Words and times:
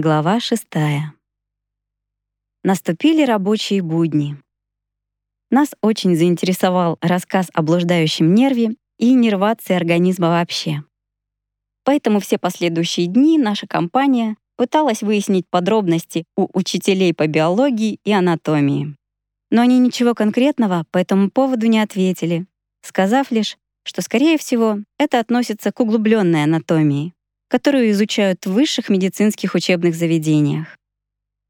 Глава 0.00 0.38
шестая. 0.38 1.12
Наступили 2.62 3.24
рабочие 3.24 3.82
будни. 3.82 4.36
Нас 5.50 5.70
очень 5.82 6.14
заинтересовал 6.14 6.98
рассказ 7.00 7.50
о 7.52 7.62
блуждающем 7.62 8.32
нерве 8.32 8.76
и 8.98 9.12
нервации 9.12 9.74
организма 9.74 10.28
вообще. 10.28 10.84
Поэтому 11.82 12.20
все 12.20 12.38
последующие 12.38 13.08
дни 13.08 13.38
наша 13.38 13.66
компания 13.66 14.36
пыталась 14.56 15.02
выяснить 15.02 15.48
подробности 15.50 16.26
у 16.36 16.46
учителей 16.56 17.12
по 17.12 17.26
биологии 17.26 17.98
и 18.04 18.12
анатомии. 18.12 18.94
Но 19.50 19.62
они 19.62 19.80
ничего 19.80 20.14
конкретного 20.14 20.84
по 20.92 20.98
этому 20.98 21.28
поводу 21.28 21.66
не 21.66 21.80
ответили, 21.80 22.46
сказав 22.82 23.32
лишь, 23.32 23.58
что, 23.82 24.00
скорее 24.02 24.38
всего, 24.38 24.78
это 24.96 25.18
относится 25.18 25.72
к 25.72 25.80
углубленной 25.80 26.44
анатомии, 26.44 27.14
которую 27.48 27.90
изучают 27.90 28.46
в 28.46 28.52
высших 28.52 28.88
медицинских 28.88 29.54
учебных 29.54 29.94
заведениях. 29.94 30.76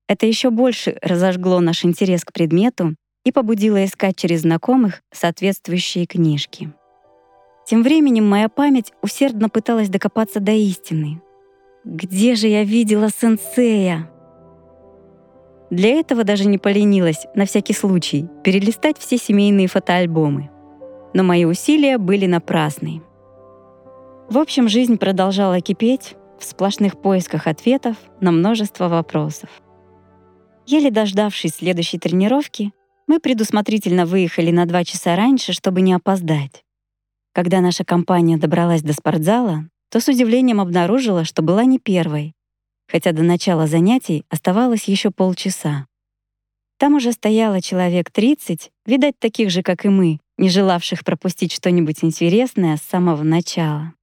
Это 0.08 0.26
еще 0.26 0.50
больше 0.50 0.96
разожгло 1.02 1.60
наш 1.60 1.84
интерес 1.84 2.24
к 2.24 2.32
предмету 2.32 2.94
и 3.24 3.32
побудило 3.32 3.84
искать 3.84 4.16
через 4.16 4.42
знакомых 4.42 5.02
соответствующие 5.12 6.06
книжки. 6.06 6.72
Тем 7.66 7.82
временем 7.82 8.26
моя 8.26 8.48
память 8.48 8.92
усердно 9.02 9.50
пыталась 9.50 9.90
докопаться 9.90 10.40
до 10.40 10.52
истины. 10.52 11.20
Где 11.84 12.34
же 12.34 12.48
я 12.48 12.64
видела 12.64 13.10
сенсея? 13.10 14.10
Для 15.70 15.90
этого 15.90 16.24
даже 16.24 16.46
не 16.46 16.56
поленилась, 16.56 17.26
на 17.34 17.44
всякий 17.44 17.74
случай, 17.74 18.26
перелистать 18.42 18.96
все 18.96 19.18
семейные 19.18 19.68
фотоальбомы. 19.68 20.50
Но 21.12 21.22
мои 21.22 21.44
усилия 21.44 21.98
были 21.98 22.24
напрасны. 22.24 23.02
В 24.28 24.36
общем, 24.36 24.68
жизнь 24.68 24.98
продолжала 24.98 25.62
кипеть 25.62 26.14
в 26.38 26.44
сплошных 26.44 27.00
поисках 27.00 27.46
ответов 27.46 27.96
на 28.20 28.30
множество 28.30 28.88
вопросов. 28.88 29.48
Еле 30.66 30.90
дождавшись 30.90 31.54
следующей 31.54 31.98
тренировки, 31.98 32.72
мы 33.06 33.20
предусмотрительно 33.20 34.04
выехали 34.04 34.50
на 34.50 34.66
два 34.66 34.84
часа 34.84 35.16
раньше, 35.16 35.54
чтобы 35.54 35.80
не 35.80 35.94
опоздать. 35.94 36.62
Когда 37.32 37.62
наша 37.62 37.86
компания 37.86 38.36
добралась 38.36 38.82
до 38.82 38.92
спортзала, 38.92 39.64
то 39.90 39.98
с 39.98 40.08
удивлением 40.08 40.60
обнаружила, 40.60 41.24
что 41.24 41.40
была 41.40 41.64
не 41.64 41.78
первой, 41.78 42.34
хотя 42.86 43.12
до 43.12 43.22
начала 43.22 43.66
занятий 43.66 44.26
оставалось 44.28 44.84
еще 44.84 45.10
полчаса. 45.10 45.86
Там 46.76 46.96
уже 46.96 47.12
стояло 47.12 47.62
человек 47.62 48.10
30, 48.10 48.70
видать, 48.84 49.18
таких 49.18 49.50
же, 49.50 49.62
как 49.62 49.86
и 49.86 49.88
мы, 49.88 50.20
не 50.36 50.50
желавших 50.50 51.02
пропустить 51.02 51.52
что-нибудь 51.52 52.04
интересное 52.04 52.76
с 52.76 52.82
самого 52.82 53.22
начала. 53.22 53.94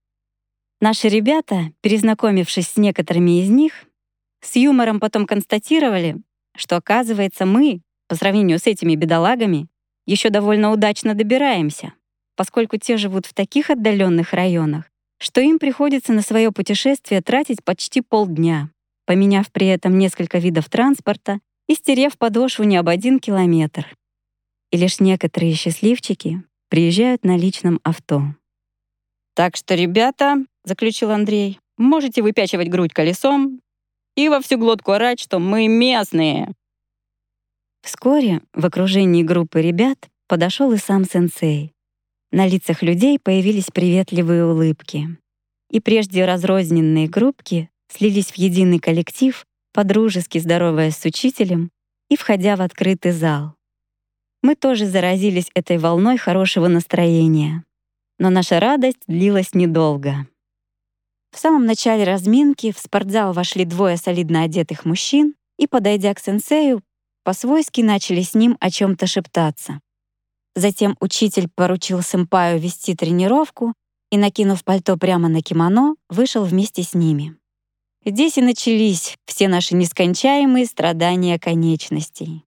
Наши 0.87 1.07
ребята, 1.07 1.71
перезнакомившись 1.81 2.67
с 2.67 2.77
некоторыми 2.77 3.41
из 3.41 3.49
них, 3.49 3.85
с 4.41 4.55
юмором 4.55 4.99
потом 4.99 5.25
констатировали, 5.25 6.17
что, 6.55 6.75
оказывается, 6.75 7.47
мы, 7.47 7.81
по 8.07 8.13
сравнению 8.13 8.59
с 8.59 8.67
этими 8.67 8.93
бедолагами, 8.93 9.65
еще 10.05 10.29
довольно 10.29 10.71
удачно 10.71 11.15
добираемся, 11.15 11.93
поскольку 12.35 12.77
те 12.77 12.97
живут 12.97 13.25
в 13.25 13.33
таких 13.33 13.71
отдаленных 13.71 14.31
районах, 14.33 14.91
что 15.17 15.41
им 15.41 15.57
приходится 15.57 16.13
на 16.13 16.21
свое 16.21 16.51
путешествие 16.51 17.23
тратить 17.23 17.63
почти 17.63 18.01
полдня, 18.01 18.69
поменяв 19.07 19.51
при 19.51 19.65
этом 19.65 19.97
несколько 19.97 20.37
видов 20.37 20.69
транспорта 20.69 21.39
и 21.67 21.73
стерев 21.73 22.15
подошву 22.19 22.63
не 22.63 22.77
об 22.77 22.89
один 22.89 23.19
километр. 23.19 23.87
И 24.69 24.77
лишь 24.77 24.99
некоторые 24.99 25.55
счастливчики 25.55 26.43
приезжают 26.69 27.25
на 27.25 27.37
личном 27.37 27.79
авто. 27.81 28.35
«Так 29.33 29.55
что, 29.57 29.73
ребята»,— 29.73 30.45
заключил 30.65 31.11
Андрей, 31.11 31.59
«можете 31.77 32.21
выпячивать 32.21 32.69
грудь 32.69 32.93
колесом 32.93 33.61
и 34.17 34.27
во 34.27 34.41
всю 34.41 34.57
глотку 34.57 34.91
орать, 34.91 35.19
что 35.19 35.39
мы 35.39 35.67
местные». 35.67 36.53
Вскоре 37.81 38.41
в 38.53 38.65
окружении 38.65 39.23
группы 39.23 39.61
ребят 39.61 40.09
подошел 40.27 40.71
и 40.71 40.77
сам 40.77 41.05
сенсей. 41.05 41.71
На 42.31 42.47
лицах 42.47 42.81
людей 42.81 43.19
появились 43.19 43.71
приветливые 43.71 44.45
улыбки. 44.45 45.17
И 45.69 45.79
прежде 45.79 46.25
разрозненные 46.25 47.07
группки 47.07 47.69
слились 47.87 48.31
в 48.31 48.35
единый 48.35 48.79
коллектив, 48.79 49.45
подружески 49.71 50.39
здороваясь 50.39 50.97
с 50.97 51.05
учителем 51.05 51.69
и 52.09 52.17
входя 52.17 52.55
в 52.55 52.61
открытый 52.61 53.11
зал. 53.11 53.53
Мы 54.41 54.55
тоже 54.55 54.85
заразились 54.85 55.49
этой 55.53 55.77
волной 55.77 56.17
хорошего 56.17 56.67
настроения. 56.67 57.63
Но 58.19 58.29
наша 58.29 58.59
радость 58.59 59.01
длилась 59.07 59.53
недолго. 59.53 60.27
В 61.35 61.37
самом 61.37 61.65
начале 61.65 62.05
разминки 62.05 62.71
в 62.71 62.79
спортзал 62.79 63.33
вошли 63.33 63.65
двое 63.65 63.97
солидно 63.97 64.43
одетых 64.43 64.85
мужчин 64.85 65.35
и, 65.57 65.67
подойдя 65.67 66.13
к 66.13 66.19
сенсею, 66.21 66.81
по-свойски 67.25 67.81
начали 67.81 68.21
с 68.21 68.35
ним 68.35 68.55
о 68.61 68.71
чем 68.71 68.95
то 68.95 69.05
шептаться. 69.05 69.81
Затем 70.55 70.95
учитель 71.01 71.49
поручил 71.53 72.01
сэмпаю 72.01 72.57
вести 72.57 72.95
тренировку 72.95 73.73
и, 74.11 74.17
накинув 74.17 74.63
пальто 74.63 74.95
прямо 74.95 75.27
на 75.27 75.41
кимоно, 75.41 75.97
вышел 76.07 76.45
вместе 76.45 76.83
с 76.83 76.93
ними. 76.93 77.35
Здесь 78.05 78.37
и 78.37 78.41
начались 78.41 79.17
все 79.25 79.49
наши 79.49 79.75
нескончаемые 79.75 80.65
страдания 80.65 81.37
конечностей. 81.37 82.45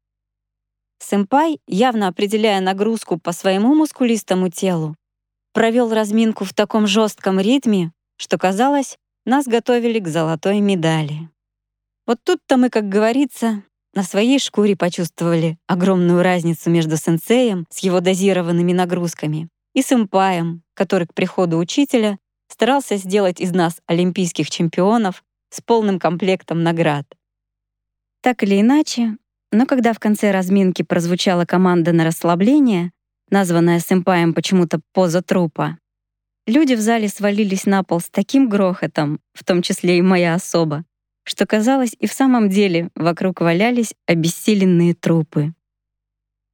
Сэмпай, 0.98 1.60
явно 1.66 2.08
определяя 2.08 2.62
нагрузку 2.62 3.18
по 3.18 3.32
своему 3.32 3.74
мускулистому 3.74 4.48
телу, 4.48 4.96
провел 5.52 5.92
разминку 5.92 6.44
в 6.44 6.54
таком 6.54 6.86
жестком 6.86 7.38
ритме, 7.38 7.92
что 8.18 8.36
казалось, 8.36 8.98
нас 9.24 9.46
готовили 9.46 9.98
к 10.00 10.08
золотой 10.08 10.60
медали. 10.60 11.30
Вот 12.06 12.18
тут-то 12.22 12.56
мы, 12.56 12.70
как 12.70 12.88
говорится, 12.88 13.62
на 13.94 14.02
своей 14.02 14.38
шкуре 14.38 14.76
почувствовали 14.76 15.58
огромную 15.66 16.22
разницу 16.22 16.70
между 16.70 16.96
сенсеем 16.96 17.66
с 17.70 17.78
его 17.78 18.00
дозированными 18.00 18.72
нагрузками 18.72 19.48
и 19.74 19.82
сэмпаем, 19.82 20.62
который 20.74 21.06
к 21.06 21.14
приходу 21.14 21.58
учителя 21.58 22.18
старался 22.48 22.96
сделать 22.96 23.40
из 23.40 23.52
нас 23.52 23.80
олимпийских 23.86 24.50
чемпионов 24.50 25.24
с 25.50 25.60
полным 25.60 25.98
комплектом 25.98 26.62
наград. 26.62 27.06
Так 28.22 28.42
или 28.42 28.60
иначе, 28.60 29.16
но 29.52 29.66
когда 29.66 29.92
в 29.92 29.98
конце 29.98 30.30
разминки 30.30 30.82
прозвучала 30.82 31.44
команда 31.44 31.92
на 31.92 32.04
расслабление, 32.04 32.92
названная 33.30 33.80
сэмпаем 33.80 34.34
почему-то 34.34 34.80
«поза 34.92 35.22
трупа», 35.22 35.78
люди 36.48 36.74
в 36.74 36.80
зале 36.80 37.08
свалились 37.08 37.66
на 37.66 37.84
пол 37.84 38.00
с 38.00 38.08
таким 38.10 38.48
грохотом, 38.48 39.20
в 39.34 39.44
том 39.44 39.62
числе 39.62 39.98
и 39.98 40.02
моя 40.02 40.34
особа, 40.34 40.84
что, 41.24 41.46
казалось, 41.46 41.94
и 41.98 42.06
в 42.06 42.12
самом 42.12 42.48
деле 42.48 42.90
вокруг 42.94 43.40
валялись 43.40 43.94
обессиленные 44.06 44.94
трупы. 44.94 45.52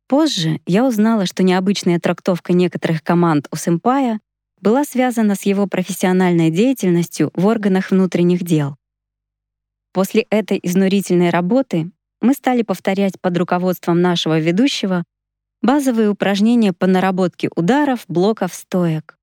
Позже 0.08 0.60
я 0.66 0.84
узнала, 0.84 1.26
что 1.26 1.42
необычная 1.42 1.98
трактовка 1.98 2.52
некоторых 2.52 3.02
команд 3.02 3.48
у 3.50 3.56
сэмпая 3.56 4.20
была 4.60 4.84
связана 4.84 5.34
с 5.34 5.42
его 5.42 5.66
профессиональной 5.66 6.50
деятельностью 6.50 7.30
в 7.34 7.46
органах 7.46 7.90
внутренних 7.90 8.42
дел. 8.42 8.76
После 9.92 10.26
этой 10.28 10.58
изнурительной 10.62 11.30
работы 11.30 11.90
мы 12.20 12.34
стали 12.34 12.62
повторять 12.62 13.20
под 13.20 13.36
руководством 13.38 14.00
нашего 14.00 14.38
ведущего 14.40 15.04
базовые 15.62 16.10
упражнения 16.10 16.72
по 16.72 16.86
наработке 16.86 17.48
ударов, 17.54 18.04
блоков, 18.08 18.52
стоек. 18.52 19.16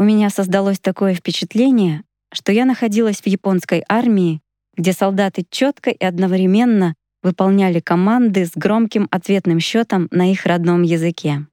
У 0.00 0.04
меня 0.04 0.30
создалось 0.30 0.78
такое 0.78 1.12
впечатление, 1.12 2.04
что 2.32 2.52
я 2.52 2.64
находилась 2.64 3.20
в 3.20 3.26
японской 3.26 3.82
армии, 3.88 4.40
где 4.76 4.92
солдаты 4.92 5.44
четко 5.50 5.90
и 5.90 6.04
одновременно 6.04 6.94
выполняли 7.24 7.80
команды 7.80 8.46
с 8.46 8.52
громким 8.54 9.08
ответным 9.10 9.58
счетом 9.58 10.06
на 10.12 10.30
их 10.30 10.46
родном 10.46 10.82
языке. 10.82 11.48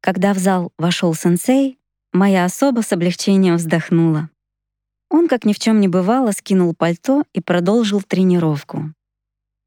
Когда 0.00 0.34
в 0.34 0.38
зал 0.38 0.72
вошел 0.78 1.14
сенсей, 1.14 1.78
моя 2.12 2.44
особа 2.44 2.80
с 2.80 2.92
облегчением 2.92 3.54
вздохнула. 3.54 4.30
Он, 5.08 5.28
как 5.28 5.44
ни 5.44 5.52
в 5.52 5.60
чем 5.60 5.78
не 5.78 5.86
бывало, 5.86 6.32
скинул 6.32 6.74
пальто 6.74 7.22
и 7.34 7.40
продолжил 7.40 8.02
тренировку. 8.02 8.92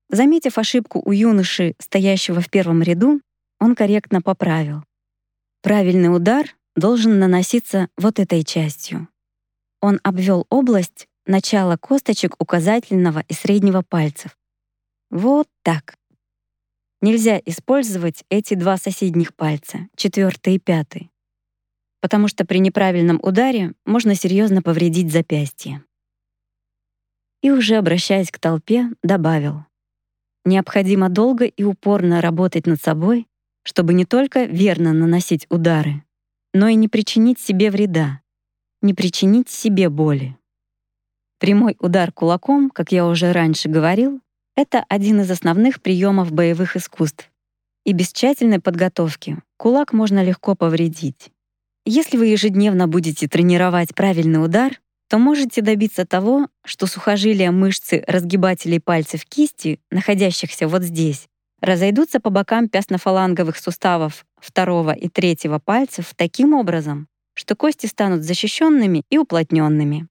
Заметив 0.09 0.57
ошибку 0.57 1.01
у 1.05 1.13
юноши, 1.13 1.73
стоящего 1.79 2.41
в 2.41 2.49
первом 2.49 2.81
ряду, 2.81 3.21
он 3.61 3.75
корректно 3.75 4.21
поправил. 4.21 4.83
Правильный 5.61 6.13
удар 6.13 6.56
должен 6.77 7.19
наноситься 7.19 7.89
вот 7.97 8.19
этой 8.19 8.43
частью. 8.43 9.09
Он 9.81 9.99
обвел 10.03 10.45
область 10.49 11.07
начала 11.25 11.75
косточек 11.75 12.35
указательного 12.39 13.23
и 13.27 13.33
среднего 13.33 13.81
пальцев. 13.81 14.37
Вот 15.09 15.49
так. 15.63 15.97
Нельзя 17.01 17.41
использовать 17.45 18.23
эти 18.29 18.53
два 18.53 18.77
соседних 18.77 19.35
пальца, 19.35 19.87
четвертый 19.95 20.55
и 20.55 20.59
пятый, 20.59 21.11
потому 21.99 22.27
что 22.27 22.45
при 22.45 22.59
неправильном 22.59 23.19
ударе 23.21 23.73
можно 23.85 24.15
серьезно 24.15 24.61
повредить 24.61 25.11
запястье. 25.11 25.83
И 27.41 27.51
уже 27.51 27.75
обращаясь 27.75 28.31
к 28.31 28.39
толпе, 28.39 28.89
добавил: 29.03 29.65
необходимо 30.45 31.09
долго 31.09 31.45
и 31.45 31.63
упорно 31.63 32.21
работать 32.21 32.65
над 32.65 32.81
собой, 32.81 33.27
чтобы 33.63 33.93
не 33.93 34.05
только 34.05 34.45
верно 34.45 34.93
наносить 34.93 35.45
удары, 35.49 36.03
но 36.57 36.69
и 36.69 36.73
не 36.75 36.87
причинить 36.87 37.39
себе 37.39 37.69
вреда, 37.69 38.21
не 38.81 38.95
причинить 38.95 39.47
себе 39.47 39.89
боли. 39.89 40.35
Прямой 41.39 41.77
удар 41.79 42.11
кулаком, 42.11 42.71
как 42.71 42.91
я 42.91 43.05
уже 43.05 43.31
раньше 43.31 43.69
говорил, 43.69 44.21
это 44.55 44.83
один 44.89 45.21
из 45.21 45.29
основных 45.29 45.83
приемов 45.83 46.31
боевых 46.31 46.75
искусств. 46.75 47.29
И 47.85 47.93
без 47.93 48.11
тщательной 48.11 48.59
подготовки 48.59 49.37
кулак 49.57 49.93
можно 49.93 50.23
легко 50.23 50.55
повредить. 50.55 51.29
Если 51.85 52.17
вы 52.17 52.25
ежедневно 52.25 52.87
будете 52.87 53.27
тренировать 53.27 53.93
правильный 53.93 54.43
удар, 54.43 54.81
то 55.09 55.19
можете 55.19 55.61
добиться 55.61 56.07
того, 56.07 56.47
что 56.65 56.87
сухожилия 56.87 57.51
мышцы 57.51 58.03
разгибателей 58.07 58.81
пальцев 58.81 59.25
кисти, 59.25 59.79
находящихся 59.91 60.67
вот 60.67 60.81
здесь, 60.81 61.27
разойдутся 61.67 62.19
по 62.19 62.29
бокам 62.29 62.69
пястно-фаланговых 62.69 63.57
суставов 63.57 64.25
второго 64.39 64.91
и 64.91 65.09
третьего 65.09 65.59
пальцев 65.59 66.13
таким 66.15 66.53
образом, 66.53 67.07
что 67.33 67.55
кости 67.55 67.85
станут 67.85 68.23
защищенными 68.23 69.03
и 69.09 69.17
уплотненными. 69.17 70.07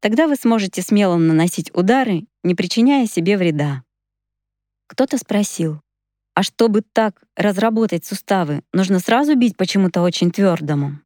Тогда 0.00 0.26
вы 0.26 0.36
сможете 0.36 0.82
смело 0.82 1.16
наносить 1.16 1.70
удары, 1.74 2.26
не 2.42 2.54
причиняя 2.54 3.06
себе 3.06 3.36
вреда. 3.36 3.84
Кто-то 4.86 5.18
спросил, 5.18 5.80
а 6.34 6.42
чтобы 6.42 6.82
так 6.82 7.22
разработать 7.36 8.04
суставы, 8.04 8.62
нужно 8.72 8.98
сразу 8.98 9.36
бить 9.36 9.56
почему-то 9.56 10.02
очень 10.02 10.30
твердому. 10.30 11.00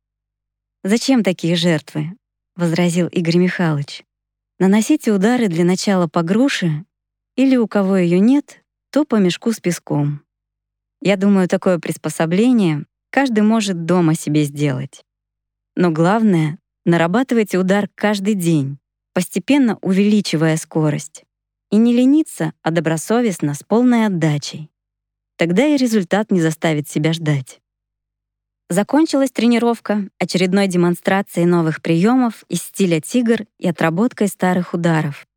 «Зачем 0.82 1.22
такие 1.22 1.54
жертвы?»— 1.54 2.16
возразил 2.56 3.08
Игорь 3.08 3.36
Михайлович. 3.36 4.04
«Наносите 4.58 5.12
удары 5.12 5.48
для 5.48 5.64
начала 5.64 6.08
по 6.08 6.22
груше, 6.22 6.84
или 7.36 7.56
у 7.56 7.68
кого 7.68 7.98
ее 7.98 8.20
нет, 8.20 8.64
то 8.90 9.04
по 9.04 9.16
мешку 9.16 9.52
с 9.52 9.60
песком. 9.60 10.22
Я 11.00 11.16
думаю, 11.16 11.48
такое 11.48 11.78
приспособление 11.78 12.84
каждый 13.10 13.42
может 13.42 13.84
дома 13.84 14.14
себе 14.14 14.44
сделать. 14.44 15.04
Но 15.76 15.90
главное— 15.90 16.58
нарабатывайте 16.84 17.58
удар 17.58 17.88
каждый 17.94 18.34
день, 18.34 18.78
постепенно 19.14 19.78
увеличивая 19.80 20.56
скорость. 20.56 21.24
И 21.70 21.76
не 21.76 21.94
лениться, 21.94 22.52
а 22.62 22.70
добросовестно, 22.70 23.54
с 23.54 23.62
полной 23.62 24.06
отдачей. 24.06 24.70
Тогда 25.36 25.66
и 25.66 25.76
результат 25.76 26.30
не 26.32 26.40
заставит 26.40 26.88
себя 26.88 27.12
ждать. 27.12 27.60
Закончилась 28.70 29.30
тренировка 29.30 30.08
очередной 30.18 30.66
демонстрацией 30.66 31.46
новых 31.46 31.80
приемов 31.80 32.44
из 32.48 32.62
стиля 32.62 33.00
тигр 33.00 33.46
и 33.58 33.68
отработкой 33.68 34.28
старых 34.28 34.74
ударов. 34.74 35.27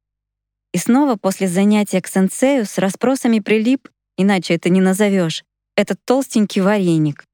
И 0.74 0.78
снова 0.78 1.16
после 1.16 1.48
занятия 1.48 2.02
к 2.02 2.08
сенсею 2.08 2.66
с 2.66 2.78
расспросами 2.78 3.40
прилип, 3.40 3.90
иначе 4.18 4.56
это 4.56 4.70
не 4.70 4.82
назовешь, 4.82 5.44
этот 5.76 6.00
толстенький 6.06 6.62
вареник. 6.62 7.26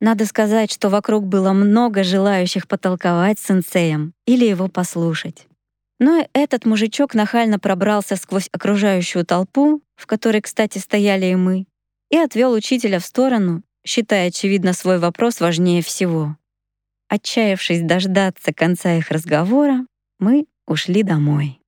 Надо 0.00 0.26
сказать, 0.26 0.72
что 0.72 0.88
вокруг 0.88 1.26
было 1.26 1.52
много 1.52 2.02
желающих 2.02 2.66
потолковать 2.66 3.38
с 3.38 3.46
сенсеем 3.46 4.14
или 4.26 4.44
его 4.44 4.68
послушать. 4.68 5.46
Но 6.00 6.26
этот 6.32 6.66
мужичок 6.66 7.14
нахально 7.14 7.60
пробрался 7.60 8.16
сквозь 8.16 8.48
окружающую 8.50 9.24
толпу, 9.24 9.80
в 9.94 10.06
которой, 10.06 10.40
кстати, 10.40 10.78
стояли 10.78 11.26
и 11.26 11.36
мы, 11.36 11.66
и 12.10 12.16
отвел 12.16 12.52
учителя 12.52 12.98
в 12.98 13.06
сторону, 13.06 13.62
считая, 13.86 14.28
очевидно, 14.28 14.72
свой 14.72 14.98
вопрос 14.98 15.38
важнее 15.38 15.82
всего. 15.82 16.36
Отчаявшись 17.08 17.82
дождаться 17.82 18.52
конца 18.52 18.94
их 18.94 19.10
разговора, 19.10 19.86
мы 20.18 20.46
ушли 20.66 21.04
домой. 21.04 21.61